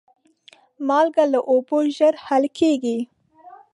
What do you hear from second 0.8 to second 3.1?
مالګه له اوبو ژر حل کېږي.